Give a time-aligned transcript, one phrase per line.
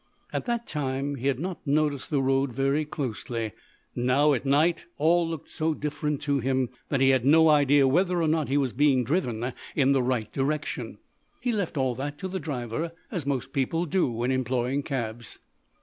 [0.33, 3.51] At that time he had not noticed the road very closely.
[3.95, 8.19] Now, at night, all looked so different to him that he had no idea whether
[8.19, 10.97] or not he was being driven in the right direction.
[11.39, 15.37] He left all that to the driver, as most people do when employing cabs.